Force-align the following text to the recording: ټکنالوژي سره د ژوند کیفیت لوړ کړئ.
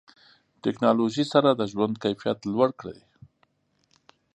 ټکنالوژي 0.63 1.25
سره 1.33 1.49
د 1.53 1.61
ژوند 1.71 1.95
کیفیت 2.03 2.39
لوړ 2.53 2.69
کړئ. 2.79 2.99